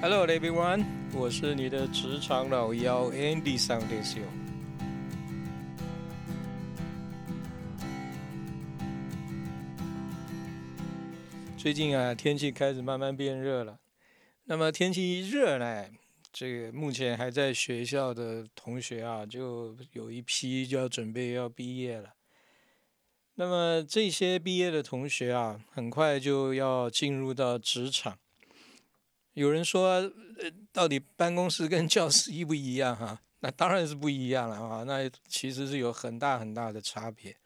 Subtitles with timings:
[0.00, 4.20] Hello everyone，我是你的职场老妖 Andy s a n d e s
[11.56, 13.80] 最近啊，天气开始慢慢变热了。
[14.44, 15.86] 那么天气一热呢，
[16.32, 22.14] 这个目前还在学校的同学啊，就有一批就要准备要毕业了。
[23.34, 28.16] 那么这些毕业的同学啊，很快就要进入到职场。
[29.38, 33.20] 有人说，呃，到底办公室跟教室一不一样哈？
[33.38, 34.82] 那当然是不一样了啊！
[34.82, 37.36] 那其实是有很大很大的差别。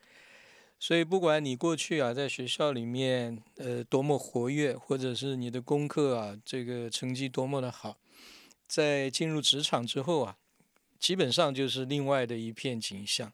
[0.79, 7.99] 所以不管你过去啊在学校里面呃多么活跃，或者是你的功课啊这个成绩多么的好，
[8.67, 10.39] 在进入职场之后啊，
[10.99, 13.31] 基本上就是另外的一片景象。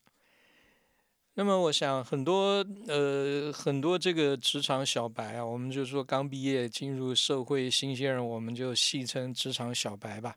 [1.38, 10.34] 那么我想很多呃很多这个职场小白啊，我们就说刚毕业进入社会新鲜人，我们就戏称职场小白吧。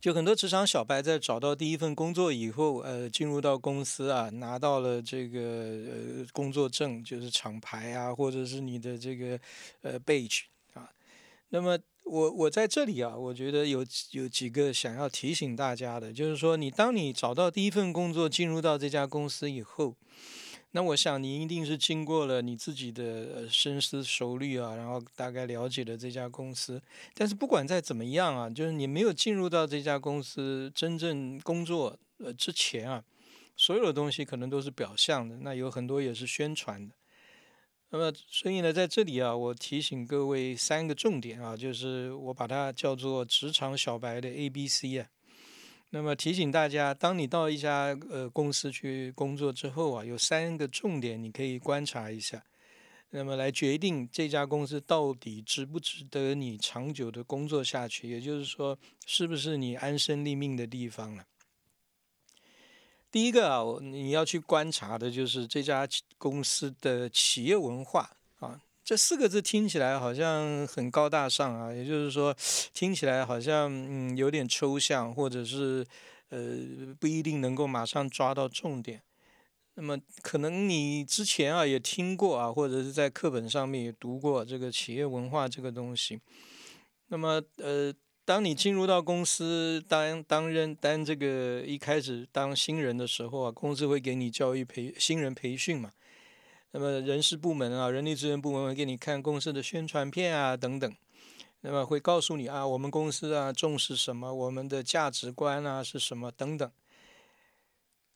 [0.00, 9.38] 就很多职场小白在找到第一份工作以后，呃，进入到公司啊，拿到了这个呃工作证，就是厂牌啊，或者是你的这个
[9.82, 10.88] 呃 badge 啊，
[11.50, 11.78] 那么。
[12.04, 19.94] 我我在这里啊，我觉得有有几个想要提醒大家的，就是说，你当你找到第一份工作，进入到这家公司以后，
[20.72, 26.82] 那我想你一定是经过了你自己的深思熟虑啊，然后大概了解了这家公司。
[27.14, 33.02] 但是不管再怎么样啊，就是你没有进入到这家公司真正工作呃之前啊，
[33.56, 36.94] 所有的东西可能都是表象的，那有很多也是宣传的。
[37.94, 45.06] 那么，所以呢，在这里啊，我提醒各位三个重点啊，就是我把它叫做职场小白的 A、B、C 啊。
[45.90, 52.42] 那么提醒大家，当你到一家呃公司去工作之后啊，有三个重点你可以观察一下，
[53.10, 61.24] 那么来决定这家公司到底值不值得你长久的工作下去，也就是说，是不是你安身立命的地方了。
[63.12, 65.86] 第一个啊，你要去观察的就是这家
[66.16, 68.58] 公司的企业文化啊。
[68.82, 72.34] 这四个字听起来好像很高大上啊，也就是说，
[72.72, 75.86] 听起来好像嗯有点抽象，或者是
[76.30, 76.56] 呃
[76.98, 79.02] 不一定能够马上抓到重点。
[79.74, 86.18] 那么可能你之前啊也听过啊，或者是在课本上面也读过这个企业文化这个东西。
[87.08, 87.92] 那么呃。
[88.24, 95.90] 当你进入到公司当担任当这个一开始当新人的时候啊，公司会给你教育培新人培训嘛。
[96.70, 100.94] 那么人事部门啊，人力资源部门会给你看公司的宣传片啊等等。
[101.62, 106.70] 那么会告诉你啊，我们公司啊重视什么，我们的价值观啊是什么等等。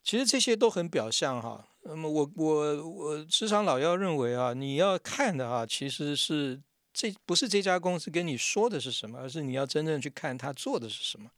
[0.05, 1.66] 其实这些都很表象哈。
[1.83, 6.62] 那么我我我职场老幺认为啊，你要看的啊其实是。
[6.97, 11.31] 这不是这家公司跟你说的是什么，而是你要真正去看他做的是什么。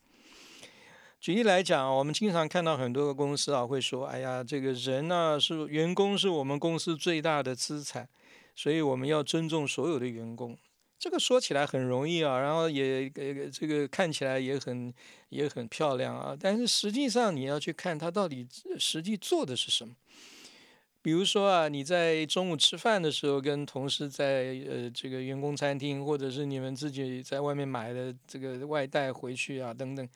[1.21, 8.09] 举例来讲，我们经常看到很多个公司啊，会说：“哎呀，这个人呢是员工，是我们公司最大的资产，
[8.55, 10.57] 所以我们要尊重所有的员工。”
[10.97, 13.11] 这个说起来很容易啊，然后也
[13.51, 14.95] 这个看起来也很
[15.31, 18.47] 也很漂亮啊，但是实际上你要去看他到底
[18.79, 19.93] 实际做的是什么。
[21.09, 30.07] 比如说啊，你在中午吃饭的时候，跟同事在呃这个员工餐厅，或者是你们自己在外面买的这个外带回去啊等等，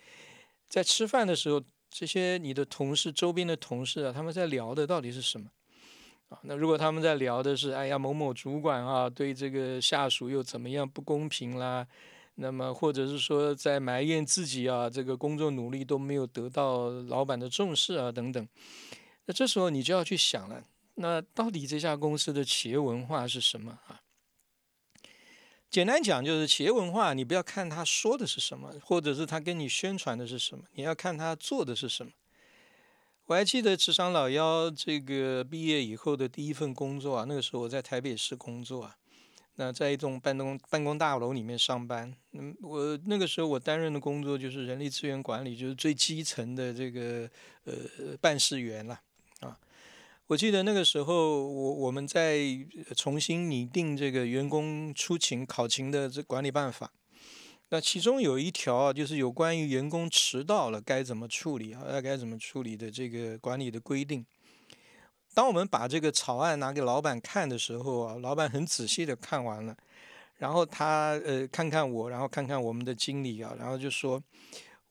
[0.68, 5.46] 在吃饭的时候，这些你的同事周边的同事啊，他们在聊的到底是什么
[6.28, 6.38] 啊？
[6.42, 11.86] 那如果他们在聊的是，哎呀某某主管啊对这个下属又怎么样不公平啦，
[12.34, 18.46] 那么或者是说在埋怨自己啊这个工作努力都没有得到老板的重视啊等等，
[19.24, 20.62] 那这时候你就要去想了。
[20.94, 24.02] 那到底这家公司的企业文化是什么啊？
[25.70, 32.12] 简单讲，就是企业文化，你不要看他说的是什么，或者是他跟你宣传的是什么，你要看他做的是什么。
[33.24, 38.96] 我还记得职场老幺这个毕业以后的第一份工作啊，那个时候我在台北市工作啊，
[39.54, 42.14] 那在一栋办公办公大楼里面上班。
[42.32, 47.30] 嗯，我那个时候我担任的工作就是人力资源管理，就是最基层的这个
[47.64, 49.00] 呃办事员了。
[50.32, 52.38] 我记得那个时候，我我们在
[52.96, 56.90] 重新拟定这个员工出勤考勤的这管理办法。
[57.68, 64.24] 那其中有一条啊，就是有关于员工迟到了该怎么处理啊，该怎么处理的这个管理的规定。
[65.34, 69.76] 当我们把这个草案拿给老板看的时候啊，老板很仔细的看完了，
[70.38, 74.22] 然后他呃看看我，然后看看我们的经理啊，然后就说。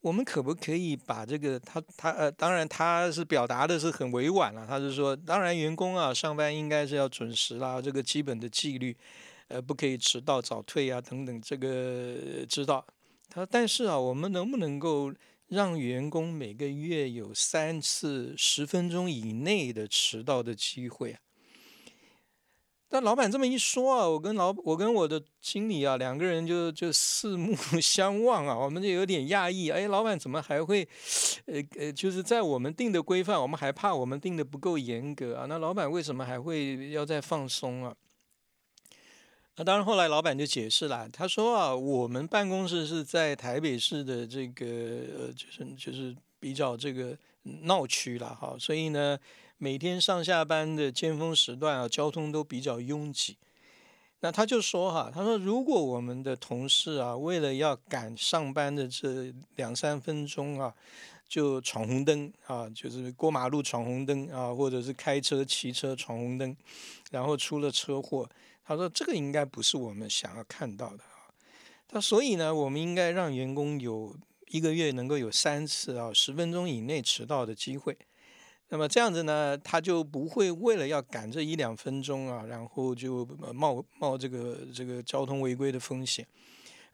[0.02, 8.96] 我们可不可以把这个他他呃，当然他是表达的是很委婉了，他是说，当然员工啊上班应该是要准时啦，这个基本的纪律，
[9.46, 12.84] 呃，不可以迟到、早退啊，等等，这个知道。
[13.30, 15.14] 他但是啊，我们能不能够
[15.46, 21.20] 让员工每个月有三次十分钟以内的迟到的机会啊？
[22.94, 29.70] 那老板这么一说啊，我跟老我跟我的经理啊，两个人就就四目 相望啊，我们就有点讶异。
[29.70, 30.86] 哎，老板怎么还会，
[31.46, 35.46] 呃呃，就是在我们定的规范，我们还怕我们定的不够严格啊？
[35.48, 37.96] 那老板为什么还会要再放松啊？
[39.56, 47.16] 那当然，后来老板就解释了，他说啊，我们办公室是在台北市的这个呃，就是就是比较这个
[47.62, 49.18] 闹区了哈，所以呢。
[49.62, 53.36] 每天上下班的尖峰时段啊，交通都比较拥挤。
[54.18, 60.74] 那他就说哈，他说如果我们的同事啊，为了要赶上班的这两三分钟啊，
[61.28, 66.56] 就闯红灯啊，就是过马路闯红灯啊，或者是开车骑车闯红灯，
[67.12, 68.28] 然后出了车祸，
[68.64, 71.30] 他说这个应该不是我们想要看到的啊。
[71.86, 74.16] 他所以呢，我们应该让员工有
[74.48, 77.96] 一个月能够有三次啊，十分钟以内迟到的机会。
[78.72, 83.22] 那么这样子呢，他就不会为了要赶这一两分钟啊，然后就
[83.52, 86.26] 冒冒这个这个交通违规的风险。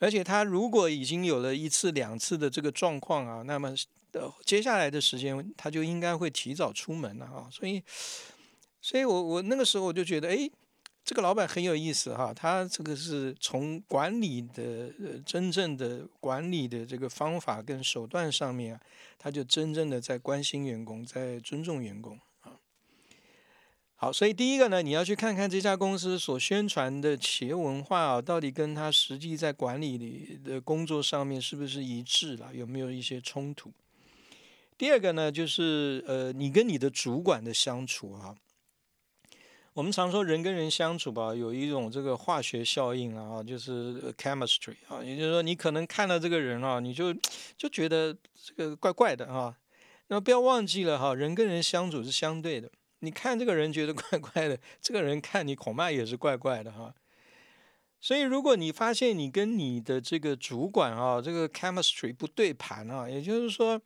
[0.00, 3.72] 而且他如果已经有了一次两次的这个状况啊，那么
[4.10, 7.46] 呃接下来的时间他就应该会提早出门了啊。
[7.48, 7.81] 所以，
[8.81, 10.50] 所以我我那个时候我就觉得，哎。
[11.08, 14.93] 这个老板很有意思哈，他这个是从管理的
[15.25, 18.81] 真正的管理的这个方法跟手段上面啊，
[19.19, 22.52] 他就真正的在关心员工，在尊重员工啊。
[23.96, 33.72] 好，所以第一个呢，你要去看看这家公司所宣传的企业文化啊，到底跟他实际在管理的工作上面是不是一致了，有没有一些冲突？
[34.76, 38.37] 第二个呢，就是呃，你跟你的主管的相处啊。
[39.78, 47.14] 我们常说人跟人相处吧，有一种这个化学效应啊，就是 chemistry 啊，也就是说你可能看到这个人啊，你就
[47.56, 48.12] 就觉得
[48.44, 49.56] 这个怪怪的啊。
[50.08, 52.69] 那不要忘记了哈，人跟人相处是相对的。
[52.98, 56.92] 你看这个人觉得怪怪的，这个人看你恐怕也是怪怪的哈。
[58.00, 63.81] 所以如果你发现你跟你的这个主管啊，这个 chemistry 不对盘啊，也就是说。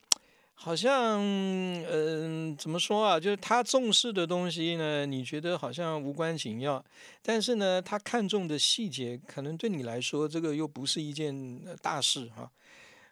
[0.65, 3.19] 好像，嗯，怎么说啊？
[3.19, 6.83] 就是他重视的东西呢，你觉得好像无关紧要，
[7.21, 12.49] 但是呢，他看重的细节，可能对你来说，这个又不是一件大事哈。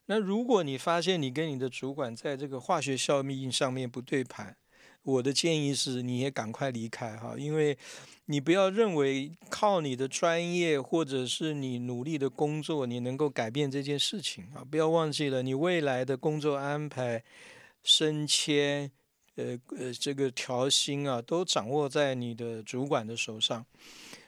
[0.06, 4.56] 那如果你发现你跟你的主管在这个化学效应上面不对盘，
[5.02, 7.76] 我的建议是，你也赶快离开哈，因为。
[8.26, 14.62] 你不要认为靠你的专业或者是你努力的工作，你能够改变这件事情啊！
[14.70, 17.24] 不要忘记了，你未来的工作安排、
[17.82, 18.88] 升迁、
[19.34, 23.66] 呃呃这个调薪啊，都掌握在你的主管的手上。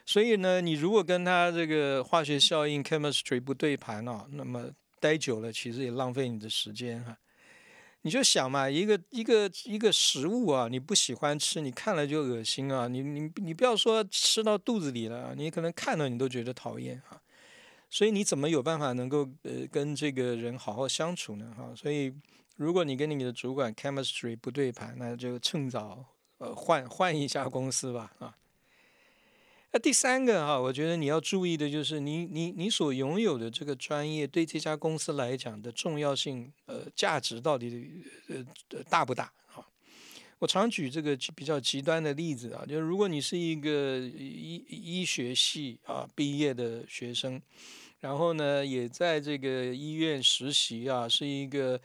[0.04, 7.16] 所以呢，你如果跟他这个化学效应 （chemistry） 不对盘啊，那么待久了，其实也浪费你的时间哈。
[8.04, 12.88] 你就想嘛，一个一个一个食物啊，你不喜欢吃，你看了就恶心啊！
[12.88, 17.22] 你你你不要说吃到肚子里了，你可能看了你都觉得讨厌啊！
[17.88, 21.54] 所以你怎么有办法能够呃跟这个人好好相处呢？
[21.56, 21.72] 哈！
[21.76, 22.12] 所以
[22.56, 26.04] 如果你跟你的主管 chemistry 不对盘，那就趁早
[26.38, 28.34] 呃换换一家公司吧啊！
[29.74, 38.44] 那第三个哈，我觉得你要注意的就是你你你所拥有的这个专业对这家公司来讲的重要性，呃，价值到底呃
[38.90, 39.64] 大不大啊？
[40.38, 47.40] 我常举这个比较极端的例子啊，就是如果你是一个医医学系啊毕业的学生，
[48.00, 51.80] 然后呢也在这个医院实习啊，是一个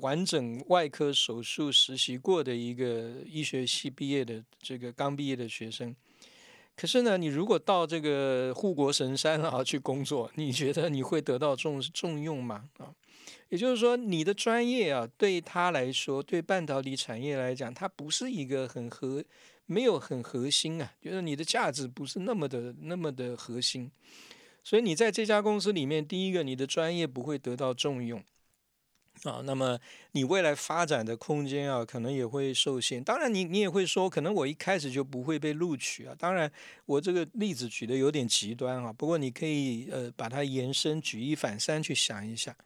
[0.00, 5.94] 完整外科手术实习过的一个医学系毕业的这个刚毕业的学生。
[6.76, 12.68] 可是呢，你如果到这个护国神山啊去工作，你觉得你会得到重重用吗？
[12.76, 12.92] 啊，
[13.48, 19.24] 也就是说，你的专业啊，对他来说，对半导体产业来讲，它不是一个很核，
[19.64, 23.90] 没有很核心啊，就是你的价值不是那么的那么的核心，
[24.62, 28.22] 所以你在这家公司里面，第一个，你的专业不会得到重用。
[29.26, 29.78] 啊，那么
[30.12, 33.02] 你未来发展的空间啊，可能也会受限。
[33.02, 36.14] 当然，你你也会说，可能我一开始就不会被录取啊。
[36.18, 36.50] 当然，
[36.86, 38.92] 我这个例子举的有点极端啊。
[38.92, 42.56] 不过你可以呃把它延伸，举一反三去想一下。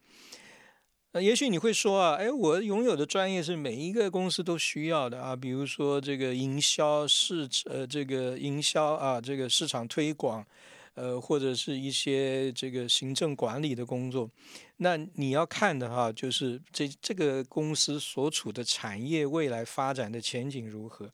[1.13, 10.45] 呃，也许你会说啊，哎，我拥有的专业是每一个公司都需要的啊，比如说这个营销市呃这个营销啊，这个市场推广。
[10.93, 14.29] 呃，或者是一些这个行政管理的工作，
[14.77, 21.11] 那你要看的哈，就是这这个公司所处的产业未来发展的前景如何。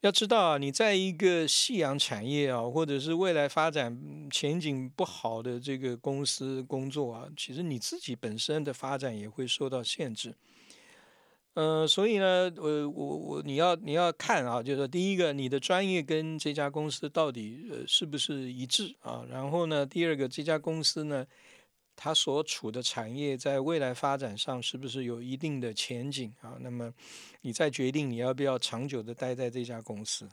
[0.00, 10.34] 要知道啊，你在一个夕阳产业啊，或者是未来发展前景不好的这个公司工作啊，其实你自己本身的发展也会受到限制。
[11.54, 19.24] 呃，所以呢，我，我我你要你要看啊，就是，第一个，你的专业跟这家公司到底呃是不是一致啊？
[19.28, 21.26] 然后呢，第二个，这家公司呢，
[21.96, 26.56] 它所处的产业在未来发展上是不是有一定的前景啊？
[26.60, 26.92] 那么，
[27.40, 30.28] 你再决定你要不要长久的待在这家公司。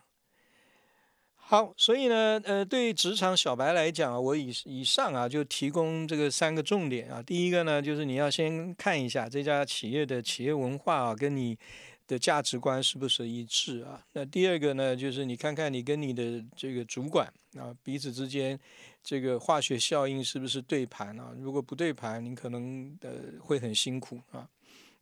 [1.50, 7.24] 好，所以呢，呃，对职场小白来讲啊，我以以上啊就提供这个三个重点啊。
[7.24, 11.58] 第一个呢，就是你要先看一下这家企业的企业文化啊，跟你
[12.06, 14.04] 的价值观是不是一致啊。
[14.12, 18.60] 那第二个呢，就是你看看你跟你的这个主管啊，彼此之间
[19.02, 21.34] 这个化学效应是不是对盘啊？
[21.40, 24.46] 如果不对盘，你可能呃会很辛苦啊。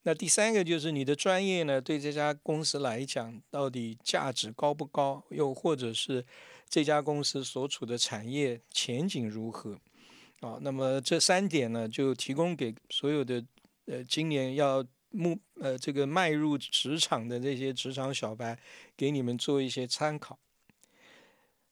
[0.07, 5.23] 那第三个就是你的专业呢，对这家公司来讲，到底价值高不高？
[5.31, 6.23] 又或者是
[6.69, 9.79] 这家公司所处的产业前景如何？
[10.41, 13.43] 啊，那么这三点呢，就提供给所有的
[13.87, 18.59] 呃今年要目呃这个迈入职场的这些职场小白，
[18.95, 20.37] 给你们做一些参考。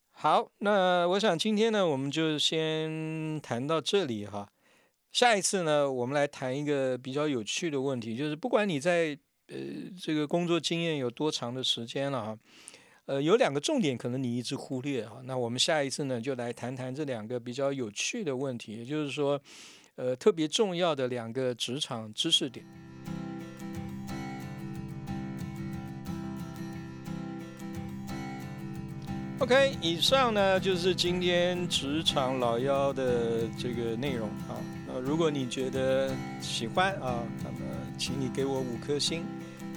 [0.10, 4.50] 好，那我想今天呢，我们就先谈到这里哈。
[5.14, 9.16] 下一次呢，我们来谈一个比较有趣的问题，就是不管你在
[9.48, 9.56] 呃
[10.02, 12.38] 这个工作经验有多长的时间了哈，
[13.06, 19.40] 呃有两个重点可能你一直忽略哈，那我们下一次呢就来谈谈这两个比较有趣的问题，也就是说，
[19.98, 22.66] 呃特别重要的两个职场知识点。
[29.44, 34.56] OK，以上呢就是今天职场老妖的这个内容啊。
[34.88, 37.58] 那如果你觉得喜欢啊，那么
[37.98, 39.26] 请你给我五颗星，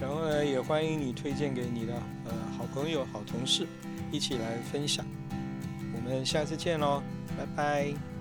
[0.01, 1.95] 然后呢，也欢迎你推荐给你的
[2.27, 3.67] 呃好朋友、好同事，
[4.13, 5.05] 一起来分享。
[5.97, 7.03] 我们下次见喽，
[7.37, 8.16] 拜拜。